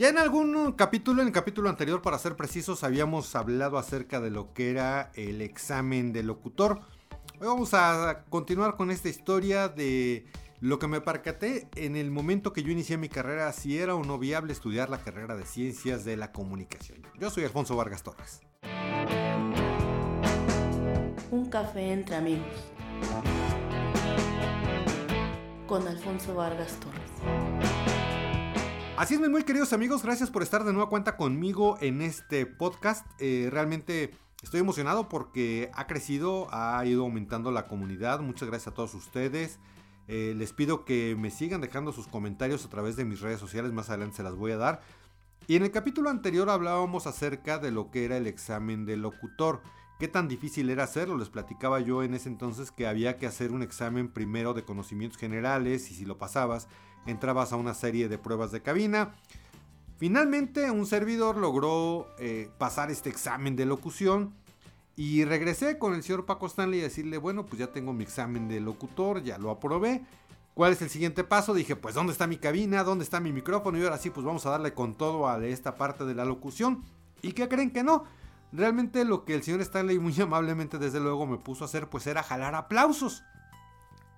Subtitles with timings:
[0.00, 4.30] Ya en algún capítulo, en el capítulo anterior, para ser precisos, habíamos hablado acerca de
[4.30, 6.80] lo que era el examen de locutor.
[7.38, 10.24] Hoy vamos a continuar con esta historia de
[10.58, 14.02] lo que me percaté en el momento que yo inicié mi carrera, si era o
[14.02, 17.02] no viable estudiar la carrera de ciencias de la comunicación.
[17.18, 18.40] Yo soy Alfonso Vargas Torres.
[21.30, 22.72] Un café entre amigos.
[25.66, 27.09] Con Alfonso Vargas Torres.
[29.00, 33.06] Así es, muy queridos amigos, gracias por estar de nueva cuenta conmigo en este podcast.
[33.18, 34.10] Eh, realmente
[34.42, 38.20] estoy emocionado porque ha crecido, ha ido aumentando la comunidad.
[38.20, 39.58] Muchas gracias a todos ustedes.
[40.06, 43.72] Eh, les pido que me sigan dejando sus comentarios a través de mis redes sociales,
[43.72, 44.82] más adelante se las voy a dar.
[45.46, 49.62] Y en el capítulo anterior hablábamos acerca de lo que era el examen del locutor.
[49.98, 51.16] ¿Qué tan difícil era hacerlo?
[51.16, 55.18] Les platicaba yo en ese entonces que había que hacer un examen primero de conocimientos
[55.18, 56.68] generales y si lo pasabas
[57.06, 59.12] entrabas a una serie de pruebas de cabina.
[59.98, 64.34] Finalmente un servidor logró eh, pasar este examen de locución
[64.96, 68.48] y regresé con el señor Paco Stanley y decirle, bueno, pues ya tengo mi examen
[68.48, 70.02] de locutor, ya lo aprobé.
[70.54, 71.54] ¿Cuál es el siguiente paso?
[71.54, 72.84] Dije, pues ¿dónde está mi cabina?
[72.84, 73.78] ¿Dónde está mi micrófono?
[73.78, 76.82] Y ahora sí, pues vamos a darle con todo a esta parte de la locución.
[77.22, 78.04] ¿Y qué creen que no?
[78.52, 82.06] Realmente lo que el señor Stanley muy amablemente desde luego me puso a hacer pues
[82.06, 83.22] era jalar aplausos.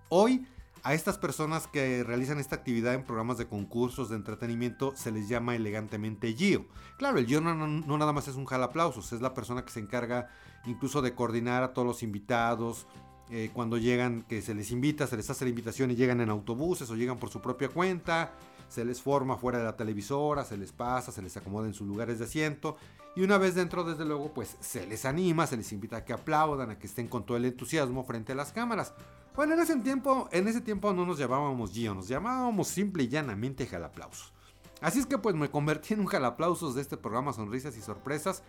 [0.09, 0.47] Hoy
[0.85, 5.29] a estas personas que realizan esta actividad en programas de concursos de entretenimiento se les
[5.29, 6.67] llama elegantemente Gio.
[6.99, 10.29] Claro, el Gio no, nada más es un jalaplausos, es la persona que se encarga
[10.67, 12.87] incluso de coordinar a todos los invitados.
[13.31, 16.29] Eh, cuando llegan, que se les invita, se les hace la invitación y llegan en
[16.29, 18.33] autobuses o llegan por su propia cuenta,
[18.73, 21.87] se les forma fuera de la televisora, se les pasa, se les acomoda en sus
[21.87, 22.77] lugares de asiento
[23.15, 26.15] y una vez dentro, desde luego, pues se les anima, se les invita a que
[26.15, 28.95] aplaudan, a que estén con todo el entusiasmo frente a las cámaras.
[29.37, 33.09] Bueno, en ese tiempo, en ese tiempo no nos llamábamos Gio, nos llamábamos simple y
[33.09, 34.33] llanamente jalaplausos.
[34.81, 38.43] Así es que pues me convertí en un jalaplausos de este programa Sonrisas y Sorpresas.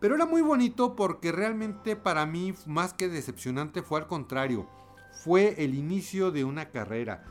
[0.00, 4.66] Pero era muy bonito porque realmente para mí más que decepcionante fue al contrario.
[5.12, 7.24] Fue el inicio de una carrera.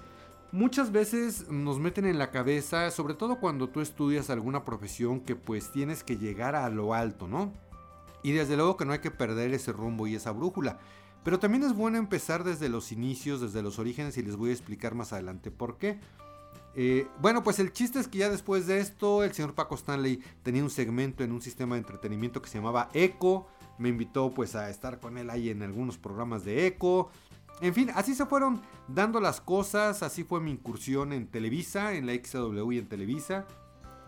[0.52, 5.36] Muchas veces nos meten en la cabeza, sobre todo cuando tú estudias alguna profesión, que
[5.36, 7.54] pues tienes que llegar a lo alto, ¿no?
[8.24, 10.80] Y desde luego que no hay que perder ese rumbo y esa brújula.
[11.24, 14.54] Pero también es bueno empezar desde los inicios, desde los orígenes y les voy a
[14.54, 16.00] explicar más adelante por qué.
[16.74, 20.20] Eh, bueno, pues el chiste es que ya después de esto, el señor Paco Stanley
[20.42, 23.48] tenía un segmento en un sistema de entretenimiento que se llamaba Eco.
[23.78, 27.12] Me invitó pues a estar con él ahí en algunos programas de Eco.
[27.62, 32.06] En fin, así se fueron dando las cosas, así fue mi incursión en Televisa, en
[32.06, 33.46] la XW y en Televisa.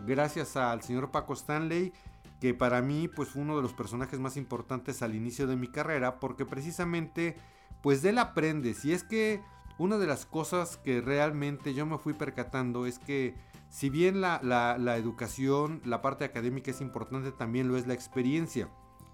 [0.06, 1.92] Gracias al señor Paco Stanley
[2.40, 5.68] que para mí pues fue uno de los personajes más importantes al inicio de mi
[5.68, 7.36] carrera porque precisamente
[7.82, 9.40] pues de él aprendes y es que
[9.78, 13.36] una de las cosas que realmente yo me fui percatando es que
[13.68, 18.68] si bien la, la, educación, la parte académica es importante, también lo es la experiencia.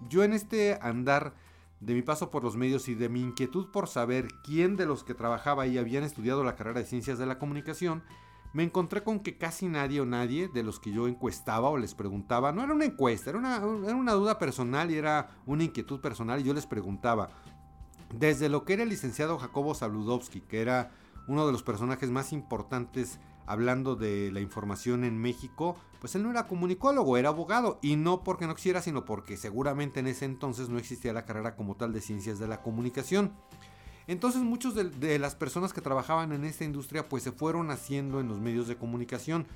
[0.09, 1.33] Yo en este andar
[1.79, 5.03] de mi paso por los medios y de mi inquietud por saber quién de los
[5.03, 8.03] que trabajaba ahí habían estudiado la carrera de ciencias de la comunicación,
[8.51, 11.93] me encontré con que casi nadie o nadie de los que yo encuestaba o les
[11.93, 15.99] preguntaba, no era una encuesta, era una, era una duda personal y era una inquietud
[15.99, 17.29] personal y yo les preguntaba,
[18.13, 20.91] desde lo que era el licenciado Jacobo Saludowski, que era
[21.27, 26.29] uno de los personajes más importantes hablando de la información en México, pues él no
[26.29, 30.69] era comunicólogo, era abogado, y no porque no quisiera, sino porque seguramente en ese entonces
[30.69, 33.33] no existía la carrera como tal de ciencias de la comunicación.
[34.05, 38.27] Entonces muchos de, las personas que trabajaban en esta industria pues se fueron haciendo en
[38.27, 39.47] los medios de comunicación.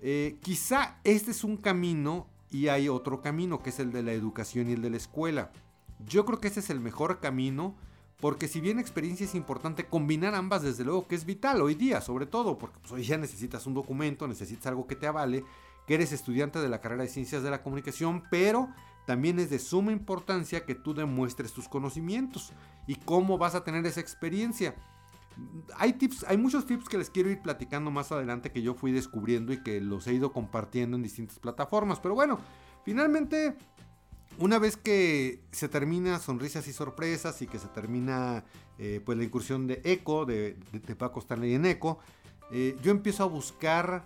[0.00, 4.12] Eh, quizá este es un camino y hay otro camino que es el de la
[4.12, 5.50] educación y el de la escuela.
[6.06, 7.74] Yo creo que ese es el mejor camino
[8.24, 12.00] porque si bien experiencia es importante, combinar ambas desde luego que es vital hoy día,
[12.00, 15.44] sobre todo porque pues, hoy ya necesitas un documento, necesitas algo que te avale,
[15.86, 18.70] que eres estudiante de la carrera de ciencias de la comunicación, pero
[19.04, 22.54] también es de suma importancia que tú demuestres tus conocimientos
[22.86, 24.74] y cómo vas a tener esa experiencia.
[25.76, 28.90] Hay tips, hay muchos tips que les quiero ir platicando más adelante que yo fui
[28.90, 32.00] descubriendo y que los he ido compartiendo en distintas plataformas.
[32.00, 32.38] Pero bueno,
[32.86, 33.54] finalmente,
[34.38, 38.44] una vez que se termina Sonrisas y Sorpresas y que se termina
[38.78, 41.98] eh, pues la incursión de Eco, de, de, Paco Stanley en Eco,
[42.50, 44.04] eh, yo empiezo a buscar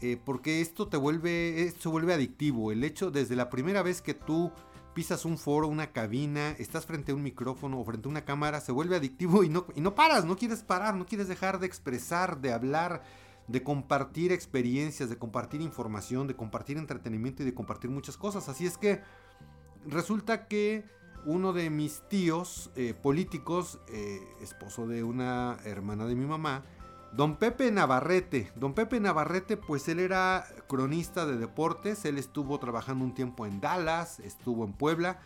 [0.00, 2.72] eh, porque esto te vuelve, esto vuelve adictivo.
[2.72, 4.52] El hecho, desde la primera vez que tú
[4.94, 8.60] pisas un foro, una cabina, estás frente a un micrófono o frente a una cámara,
[8.60, 11.66] se vuelve adictivo y no, y no paras, no quieres parar, no quieres dejar de
[11.66, 13.02] expresar, de hablar,
[13.46, 18.48] de compartir experiencias, de compartir información, de compartir entretenimiento y de compartir muchas cosas.
[18.48, 19.00] Así es que
[19.86, 20.84] resulta que
[21.24, 26.62] uno de mis tíos eh, políticos, eh, esposo de una hermana de mi mamá,
[27.12, 28.50] Don Pepe Navarrete.
[28.54, 32.04] Don Pepe Navarrete, pues él era cronista de deportes.
[32.04, 35.18] Él estuvo trabajando un tiempo en Dallas, estuvo en Puebla.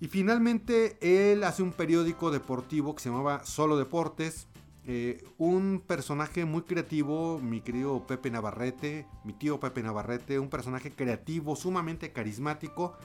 [0.00, 4.48] Y finalmente él hace un periódico deportivo que se llamaba Solo Deportes.
[4.84, 10.90] Eh, un personaje muy creativo, mi querido Pepe Navarrete, mi tío Pepe Navarrete, un personaje
[10.92, 12.96] creativo, sumamente carismático.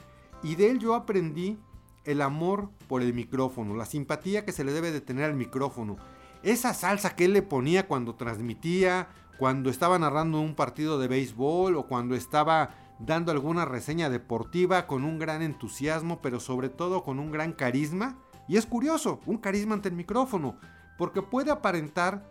[0.42, 1.58] Y de él yo aprendí
[2.04, 5.96] el amor por el micrófono, la simpatía que se le debe de tener al micrófono
[6.42, 9.08] esa salsa que él le ponía cuando transmitía,
[9.38, 15.04] cuando estaba narrando un partido de béisbol o cuando estaba dando alguna reseña deportiva con
[15.04, 18.18] un gran entusiasmo, pero sobre todo con un gran carisma.
[18.48, 20.56] Y es curioso, un carisma ante el micrófono,
[20.98, 22.24] porque puede aparentar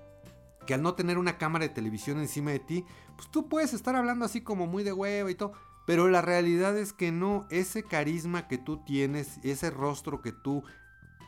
[0.65, 2.85] que al no tener una cámara de televisión encima de ti,
[3.15, 5.53] pues tú puedes estar hablando así como muy de huevo y todo,
[5.91, 10.63] pero la realidad es que no, ese carisma que tú tienes, ese rostro que tú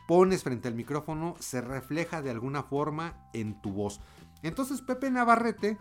[0.08, 4.00] pones frente al micrófono se refleja de alguna forma en tu voz.
[4.42, 5.76] Entonces Pepe Navarrete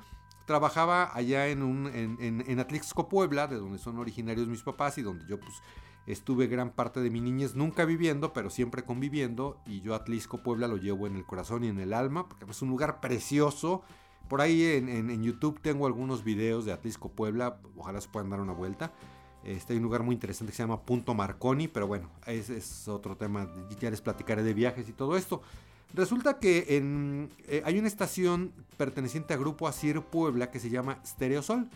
[0.45, 5.25] trabajaba allá en, un, en, Atlixco, Puebla, de donde son originarios mis papás y donde
[5.27, 5.61] yo pues
[6.05, 9.61] estuve gran parte de mi niñez, nunca viviendo, pero siempre conviviendo.
[9.65, 12.61] Y yo Atlixco, Puebla lo llevo en el corazón y en el alma, porque es
[12.61, 13.81] un lugar precioso.
[14.27, 18.53] Por ahí en, YouTube tengo algunos videos de Atlisco, Puebla, ojalá se puedan dar una
[18.53, 18.93] vuelta.
[19.43, 22.87] Este, hay un lugar muy interesante que se llama Punto Marconi, pero bueno, ese es
[22.87, 23.49] otro tema,
[23.79, 25.41] ya les platicaré de viajes y todo esto.
[25.93, 31.69] Resulta que eh, hay una estación perteneciente a Grupo Asir Puebla que se llama Stereosol.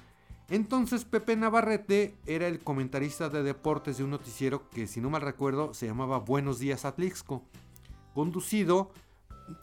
[0.50, 5.22] Entonces Pepe Navarrete era el comentarista de deportes de un noticiero que si no mal
[5.22, 7.44] recuerdo se llamaba Buenos Días Atlixco.
[8.16, 8.92] Conducido,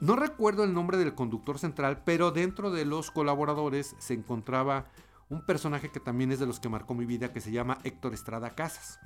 [0.01, 4.87] no recuerdo el nombre del conductor central, pero dentro de los colaboradores se encontraba
[5.29, 8.15] un personaje que también es de los que marcó mi vida, que se llama Héctor
[8.15, 8.99] Estrada Casas.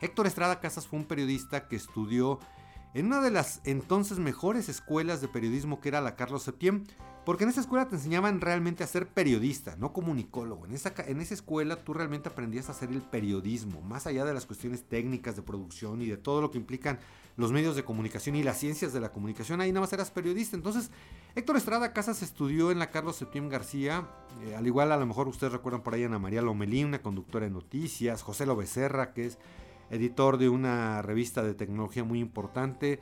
[0.00, 2.40] Héctor Estrada Casas fue un periodista que estudió
[2.94, 6.84] en una de las entonces mejores escuelas de periodismo que era la Carlos Septién,
[7.24, 10.66] porque en esa escuela te enseñaban realmente a ser periodista, no comunicólogo.
[10.66, 14.34] En esa, en esa escuela tú realmente aprendías a hacer el periodismo, más allá de
[14.34, 16.98] las cuestiones técnicas de producción y de todo lo que implican
[17.36, 20.56] los medios de comunicación y las ciencias de la comunicación, ahí nada más eras periodista.
[20.56, 20.90] Entonces,
[21.34, 24.06] Héctor Estrada Casas estudió en la Carlos Septién García,
[24.44, 27.02] eh, al igual a lo mejor ustedes recuerdan por ahí a Ana María Lomelín, una
[27.02, 29.38] conductora de noticias, José Lo Becerra, que es
[29.92, 32.98] editor de una revista de tecnología muy importante.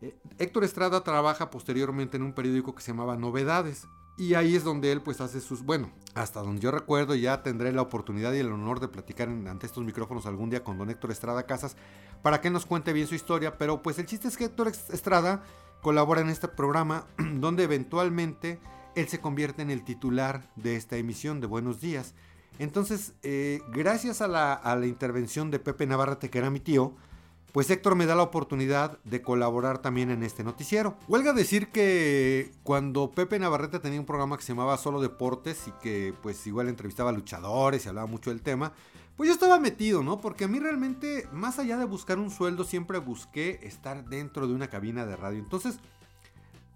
[0.00, 3.86] Eh, Héctor Estrada trabaja posteriormente en un periódico que se llamaba Novedades.
[4.16, 7.72] Y ahí es donde él pues hace sus, bueno, hasta donde yo recuerdo ya tendré
[7.72, 11.10] la oportunidad y el honor de platicar ante estos micrófonos algún día con don Héctor
[11.10, 11.76] Estrada Casas
[12.22, 15.42] para que nos cuente bien su historia, pero pues el chiste es que Héctor Estrada
[15.80, 18.58] colabora en este programa donde eventualmente
[18.94, 22.14] él se convierte en el titular de esta emisión de Buenos Días.
[22.60, 26.92] Entonces, eh, gracias a la, intervención de Pepe Navarrete, que era mi tío,
[27.52, 30.94] pues Héctor me da la oportunidad de colaborar también en este noticiero.
[31.08, 35.72] Huelga decir que cuando Pepe Navarrete tenía un programa que se llamaba Solo Deportes y
[35.82, 38.74] que pues igual entrevistaba a luchadores y hablaba mucho del tema,
[39.16, 40.20] pues yo estaba metido, ¿no?
[40.20, 44.52] Porque a mí realmente, más allá de buscar un sueldo, siempre busqué estar dentro de
[44.52, 45.38] una cabina de radio.
[45.38, 45.78] Entonces,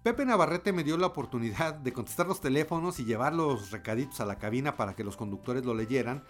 [0.05, 4.25] Pepe Navarrete me dio la oportunidad de contestar los teléfonos y llevar los recaditos a
[4.25, 6.23] la cabina para que los conductores lo leyeran,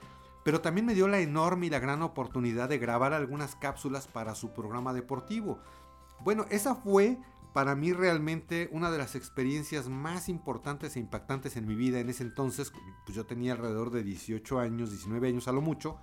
[0.46, 4.34] pero también me dio la enorme y la gran oportunidad de grabar algunas cápsulas para
[4.34, 5.60] su programa deportivo.
[6.22, 7.18] Bueno, esa fue
[7.54, 12.08] para mí realmente una de las experiencias más importantes e impactantes en mi vida en
[12.08, 12.72] ese entonces,
[13.06, 15.98] pues yo tenía alrededor de 18 años, 19 años a lo mucho.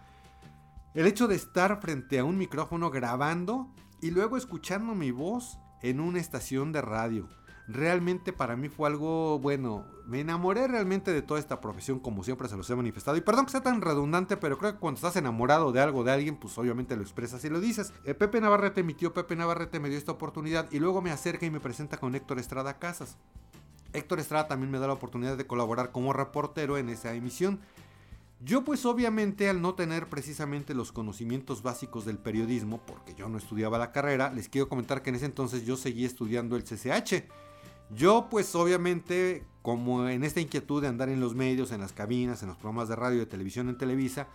[0.92, 6.00] El hecho de estar frente a un micrófono grabando y luego escuchando mi voz en
[6.00, 7.31] una estación de radio
[7.69, 9.86] realmente para mí fue algo bueno.
[10.06, 13.16] Me enamoré realmente de toda esta profesión, como siempre se los he manifestado.
[13.16, 16.12] Y perdón que sea tan redundante, pero creo que cuando estás enamorado de algo, de
[16.12, 17.92] alguien, pues obviamente lo expresas y lo dices.
[18.04, 21.46] Eh, Pepe Navarrete, mi tío Pepe Navarrete, me dio esta oportunidad y luego me acerca
[21.46, 23.16] y me presenta con Héctor Estrada Casas.
[23.92, 27.60] Héctor Estrada también me da la oportunidad de colaborar como reportero en esa emisión.
[28.44, 33.38] Yo pues obviamente al no tener precisamente los conocimientos básicos del periodismo, porque yo no
[33.38, 37.22] estudiaba la carrera, les quiero comentar que en ese entonces yo seguía estudiando el CCH.
[37.94, 42.43] Yo pues obviamente como en esta inquietud de andar en los medios, en las cabinas,
[42.43, 44.27] en los programas de radio de televisión en Televisa,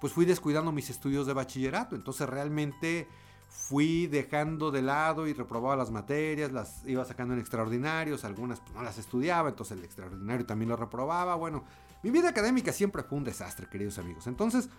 [0.00, 1.94] pues fui descuidando mis estudios de bachillerato.
[1.94, 3.06] Entonces realmente
[3.48, 8.72] fui dejando de lado y reprobaba las materias, las iba sacando en extraordinarios, algunas pues,
[8.74, 11.34] no las estudiaba, entonces el extraordinario también lo reprobaba.
[11.34, 11.64] Bueno,
[12.02, 14.26] mi vida académica siempre fue un desastre, queridos amigos.
[14.26, 14.70] Entonces,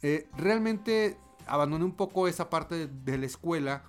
[0.00, 3.84] eh, realmente abandoné un poco esa parte de la escuela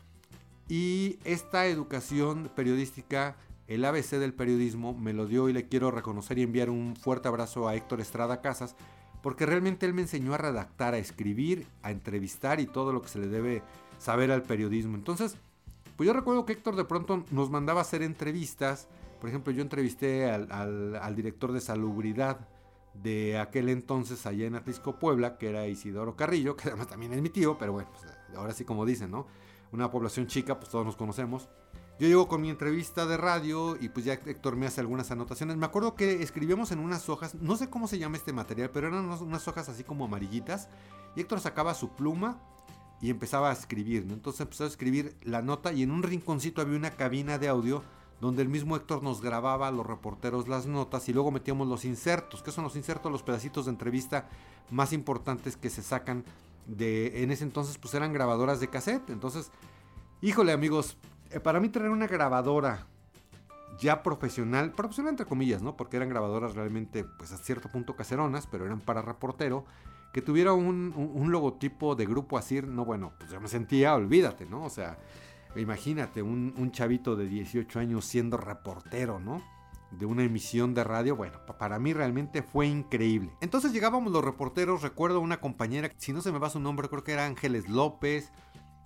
[0.67, 6.37] y esta educación periodística el ABC del periodismo me lo dio y le quiero reconocer
[6.37, 8.75] y enviar un fuerte abrazo a Héctor Estrada Casas,
[9.21, 13.09] porque realmente él me enseñó a redactar, a escribir, a entrevistar y todo lo que
[13.09, 13.63] se le debe
[13.99, 14.95] saber al periodismo.
[14.95, 15.37] Entonces,
[15.95, 18.87] pues yo recuerdo que Héctor de pronto nos mandaba hacer entrevistas
[19.19, 22.47] Por ejemplo, yo entrevisté al, al director de salubridad
[23.03, 27.21] de aquel entonces allá en Atlisco, Puebla, que era Isidoro Carrillo, que además también es
[27.21, 29.27] mi tío, pero bueno, pues, ahora sí como dicen, ¿no?
[29.71, 31.49] Una población chica, pues todos nos conocemos.
[31.99, 35.57] Yo llego con mi entrevista de radio y pues ya Héctor me hace algunas anotaciones.
[35.57, 38.87] Me acuerdo que escribíamos en unas hojas, no sé cómo se llama este material, pero
[38.87, 40.69] eran unas hojas así como amarillitas.
[41.15, 42.39] Y Héctor sacaba su pluma
[43.01, 44.05] y empezaba a escribir.
[44.11, 47.83] Entonces empezó a escribir la nota y en un rinconcito había una cabina de audio
[48.21, 51.83] donde el mismo Héctor nos grababa a los reporteros las notas y luego metíamos los
[51.83, 54.29] insertos, que son los insertos, los pedacitos de entrevista
[54.69, 56.25] más importantes que se sacan
[56.67, 59.51] de, en ese entonces pues eran grabadoras de cassette, entonces,
[60.21, 60.97] híjole amigos,
[61.43, 62.87] para mí tener una grabadora
[63.79, 65.77] ya profesional, profesional entre comillas, ¿no?
[65.77, 69.65] Porque eran grabadoras realmente, pues a cierto punto caseronas, pero eran para reportero,
[70.13, 74.45] que tuviera un, un logotipo de grupo así, no, bueno, pues yo me sentía, olvídate,
[74.45, 74.63] ¿no?
[74.63, 74.97] O sea,
[75.59, 79.41] Imagínate, un, chavito de 18 años siendo reportero, ¿no?
[79.89, 83.31] de una emisión de radio, bueno, para mí realmente fue increíble.
[83.39, 87.05] Entonces llegábamos los reporteros, recuerdo una compañera, si no se me va su nombre, creo
[87.05, 88.33] que era Ángeles López,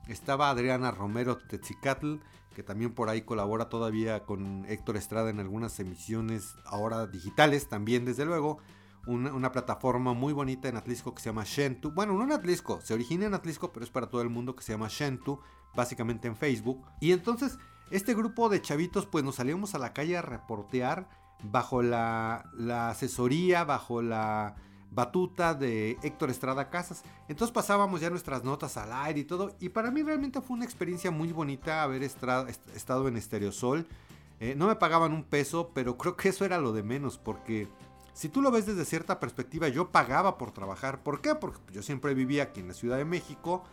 [0.08, 2.16] estaba Adriana Romero Tetzicatl,
[2.56, 8.06] que también por ahí colabora todavía con Héctor Estrada en algunas emisiones ahora digitales, también
[8.06, 8.60] desde luego.
[9.08, 11.92] Una, plataforma muy bonita en Atlisco que se llama Shentu.
[11.92, 14.62] Bueno, no en Atlisco, se origina en Atlisco, pero es para todo el mundo que
[14.62, 15.40] se llama Shentu
[15.74, 16.86] básicamente en Facebook.
[17.00, 17.58] Y entonces
[17.90, 21.10] este grupo de chavitos pues nos salíamos a la calle a reportear
[21.44, 22.46] bajo la,
[22.90, 24.56] asesoría, bajo la
[24.92, 27.04] batuta de Héctor Estrada Casas.
[27.28, 29.56] Entonces pasábamos ya nuestras notas al aire y todo.
[29.60, 33.88] Y para mí realmente fue una experiencia muy bonita haber estado en Estereosol.
[34.40, 37.68] Eh, no me pagaban un peso, pero creo que eso era lo de menos porque...
[38.14, 41.02] Si tú lo ves desde cierta perspectiva, yo pagaba por trabajar.
[41.02, 41.34] ¿Por qué?
[41.34, 43.64] Porque yo siempre vivía aquí en la Ciudad de México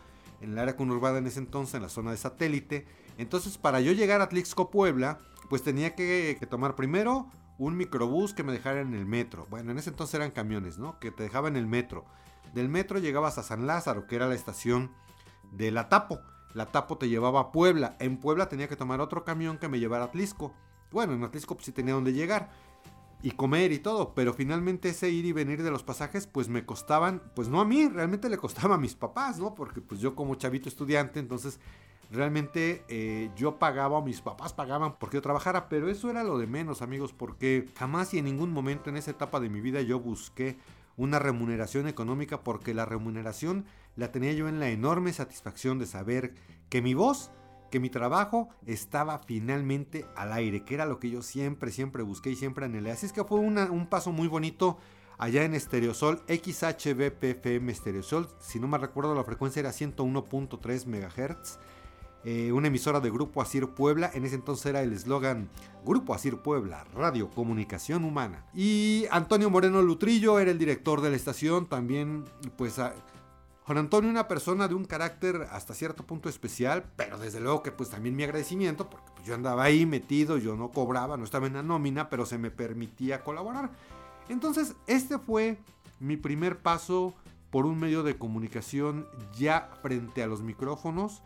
[0.41, 2.85] en el área conurbada en ese entonces, en la zona de satélite.
[3.17, 7.27] Entonces, para yo llegar a Tlixco, Puebla, pues tenía que, tomar primero
[7.59, 9.45] un microbús que me dejara en el metro.
[9.49, 10.97] Bueno, en ese entonces eran camiones, ¿no?
[10.99, 12.05] Que te dejaba en el metro.
[12.53, 14.91] Del metro llegabas a San Lázaro, que era la estación
[15.51, 16.19] de La Tapo.
[16.53, 17.95] La Tapo te llevaba a Puebla.
[17.99, 20.53] En Puebla tenía que tomar otro camión que me llevara a Atlisco.
[20.91, 22.49] Bueno, en Atlisco pues sí tenía donde llegar
[23.21, 26.65] y comer y todo, pero finalmente ese ir y venir de los pasajes pues me
[26.65, 29.53] costaban, pues no a mí, realmente le costaba a mis papás, ¿no?
[29.53, 31.59] Porque pues yo como chavito estudiante, entonces
[32.11, 36.47] realmente eh, yo pagaba mis papás pagaban porque yo trabajara, pero eso era lo de
[36.47, 39.99] menos amigos, porque jamás y en ningún momento en esa etapa de mi vida yo
[39.99, 40.57] busqué
[40.97, 46.33] una remuneración económica porque la remuneración la tenía yo en la enorme satisfacción de saber
[46.69, 47.31] que mi voz
[47.69, 52.31] que mi trabajo estaba finalmente al aire, que era lo que yo siempre, siempre busqué
[52.31, 52.91] y siempre anhelé.
[52.91, 54.79] Así es que fue un paso muy bonito
[55.19, 61.59] allá en Estereosol, XHBPFM Estereosol, si no me recuerdo la frecuencia era 101.3 MHz.
[62.25, 64.11] Eh, una emisora de Grupo Asir Puebla.
[64.13, 65.49] En ese entonces era el eslogan
[65.85, 68.45] Grupo Asir Puebla, Radio Comunicación Humana.
[68.53, 71.67] Y Antonio Moreno Lutrillo era el director de la estación.
[71.67, 72.25] También,
[72.57, 72.75] pues,
[73.69, 77.71] Juan Antonio, una persona de un carácter hasta cierto punto especial, pero desde luego que
[77.71, 81.47] pues también mi agradecimiento, porque pues, yo andaba ahí metido, yo no cobraba, no estaba
[81.47, 83.69] en la nómina, pero se me permitía colaborar.
[84.27, 85.59] Entonces, este fue
[85.99, 87.13] mi primer paso
[87.49, 89.07] por un medio de comunicación
[89.37, 91.21] ya frente a los micrófonos,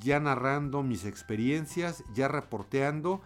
[0.00, 3.20] ya narrando mis experiencias, ya reporteando.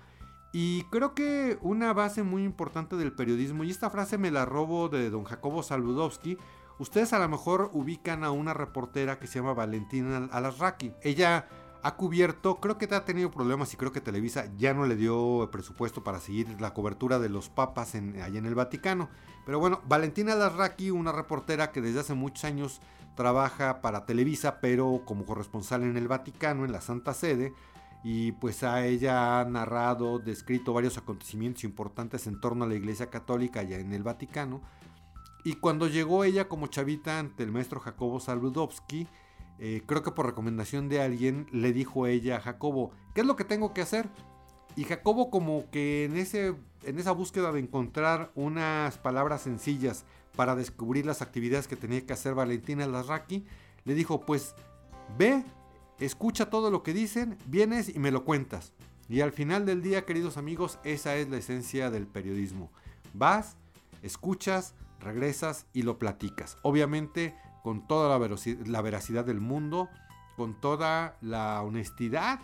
[0.52, 4.88] Y creo que una base muy importante del periodismo, y esta frase me la robo
[4.88, 6.38] de don Jacobo Saludowski,
[6.80, 10.94] Ustedes a lo mejor ubican a una reportera que se llama Valentina Alasraki.
[11.02, 11.46] Ella
[11.82, 15.50] ha cubierto, creo que ha tenido problemas y creo que Televisa ya no le dio
[15.52, 19.10] presupuesto para seguir la cobertura de los papas en, allá en el Vaticano.
[19.44, 22.80] Pero bueno, Valentina Alasraki, una reportera que desde hace muchos años
[23.14, 27.52] trabaja para Televisa, pero como corresponsal en el Vaticano, en la Santa Sede.
[28.02, 33.10] Y pues a ella ha narrado, descrito varios acontecimientos importantes en torno a la Iglesia
[33.10, 34.62] Católica allá en el Vaticano.
[35.44, 39.06] Y cuando llegó ella como chavita ante el maestro Jacobo Saludowski,
[39.58, 43.36] eh, creo que por recomendación de alguien, le dijo ella a Jacobo, ¿qué es lo
[43.36, 44.08] que tengo que hacer?
[44.76, 50.04] Y Jacobo como que en, ese, en esa búsqueda de encontrar unas palabras sencillas
[50.36, 53.44] para descubrir las actividades que tenía que hacer Valentina Larraqui,
[53.84, 54.54] le dijo, pues
[55.18, 55.44] ve,
[55.98, 58.72] escucha todo lo que dicen, vienes y me lo cuentas.
[59.08, 62.70] Y al final del día, queridos amigos, esa es la esencia del periodismo.
[63.12, 63.56] Vas,
[64.02, 66.56] escuchas, regresas y lo platicas.
[66.62, 69.88] Obviamente con toda la, veracidad del mundo,
[70.36, 72.40] con toda la honestidad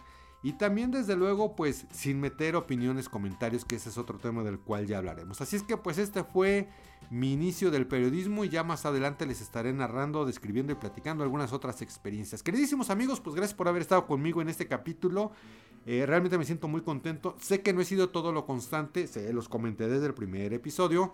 [0.47, 4.61] y también desde luego pues sin meter opiniones, comentarios, que ese es otro tema del
[4.61, 5.41] cual ya hablaremos.
[5.41, 6.69] Así es que pues este fue
[7.11, 11.53] mi inicio del periodismo y ya más adelante les estaré narrando, describiendo y platicando algunas
[11.53, 12.45] otras experiencias.
[12.45, 15.33] Queridísimos amigos, pues gracias por haber estado conmigo en este capítulo.
[15.85, 17.37] Eh, realmente me siento muy contento.
[17.41, 21.13] Sé que no he sido todo lo constante, se los comenté desde el primer episodio.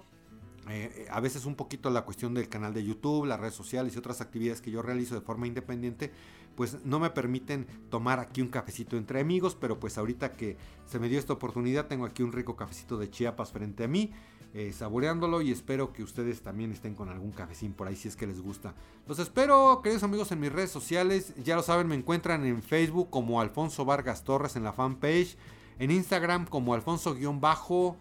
[0.68, 3.98] Eh, a veces un poquito la cuestión del canal de YouTube, las redes sociales y
[3.98, 6.12] otras actividades que yo realizo de forma independiente,
[6.54, 10.56] pues no me permiten tomar aquí un cafecito entre amigos, pero pues ahorita que
[10.86, 14.12] se me dio esta oportunidad tengo aquí un rico cafecito de Chiapas frente a mí,
[14.54, 18.16] eh, saboreándolo y espero que ustedes también estén con algún cafecín por ahí si es
[18.16, 18.74] que les gusta.
[19.06, 23.08] Los espero, queridos amigos, en mis redes sociales, ya lo saben, me encuentran en Facebook
[23.08, 25.38] como Alfonso Vargas Torres en la fanpage,
[25.78, 27.96] en Instagram como Alfonso-Bajo.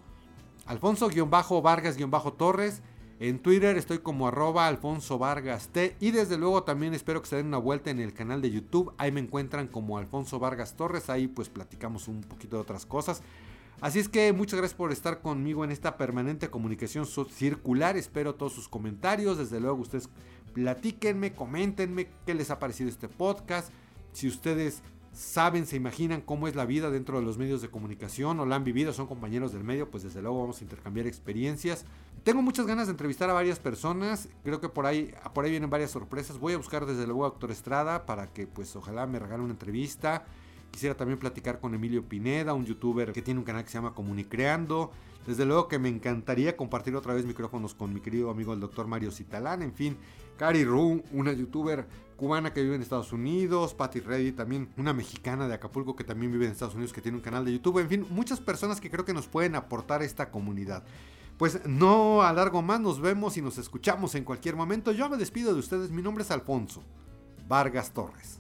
[3.22, 5.96] En Twitter estoy como arroba Alfonso Vargas T.
[6.00, 8.96] Y desde luego también espero que se den una vuelta en el canal de YouTube.
[8.98, 11.08] Ahí me encuentran como Alfonso Vargas Torres.
[11.08, 13.22] Ahí pues platicamos un poquito de otras cosas.
[13.80, 17.96] Así es que muchas gracias por estar conmigo en esta permanente comunicación circular.
[17.96, 19.38] Espero todos sus comentarios.
[19.38, 20.10] Desde luego ustedes
[20.56, 23.72] platíquenme, coméntenme qué les ha parecido este podcast.
[24.14, 24.82] Si ustedes
[25.14, 28.56] saben, se imaginan cómo es la vida dentro de los medios de comunicación o la
[28.56, 31.86] han vivido, son compañeros del medio, pues desde luego vamos a intercambiar experiencias.
[32.24, 35.70] Tengo muchas ganas de entrevistar a varias personas, creo que por ahí, por ahí vienen
[35.70, 36.38] varias sorpresas.
[36.38, 39.54] Voy a buscar desde luego a Doctor Estrada para que pues ojalá me regale una
[39.54, 40.26] entrevista.
[40.70, 43.94] Quisiera también platicar con Emilio Pineda, un youtuber que tiene un canal que se llama
[43.94, 44.92] Comunicreando.
[45.28, 48.88] Desde luego que me encantaría compartir otra vez micrófonos con mi querido amigo el doctor
[48.88, 49.62] Mario Citalán.
[49.62, 49.98] En fin,
[50.42, 55.48] Cari Ru, una youtuber cubana que vive en Estados Unidos, Patty Reddy, también una mexicana
[55.48, 57.88] de Acapulco que también vive en Estados Unidos, que tiene un canal de YouTube, en
[57.88, 60.84] fin, muchas personas que creo que nos pueden aportar esta comunidad.
[61.38, 64.92] Pues no alargo más, nos vemos y nos escuchamos en cualquier momento.
[64.92, 66.82] Yo me despido de ustedes, mi nombre es Alfonso
[67.48, 68.40] Vargas Torres.